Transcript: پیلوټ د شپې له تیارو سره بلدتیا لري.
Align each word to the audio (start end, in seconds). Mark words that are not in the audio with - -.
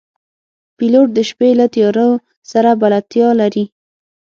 پیلوټ 0.77 1.07
د 1.13 1.19
شپې 1.29 1.49
له 1.59 1.65
تیارو 1.75 2.09
سره 2.51 2.69
بلدتیا 2.81 3.29
لري. 3.41 3.63